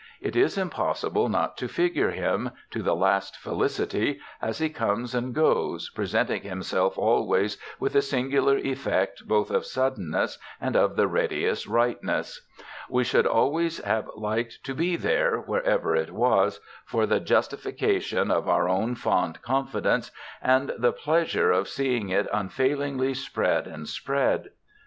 [0.19, 5.31] It is impossible not to figure him, to the last felicity, as he comes and
[5.31, 11.67] goes, presenting himself always with a singular effect both of suddenness and of the readiest
[11.67, 12.41] rightness;
[12.89, 18.49] we should always have liked to be there, wherever it was, for the justification of
[18.49, 20.09] our own fond confidence
[20.41, 24.49] and the pleasure of seeing it unfailingly spread and spread.